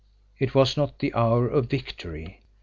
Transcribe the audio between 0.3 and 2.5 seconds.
It was not the hour of victory.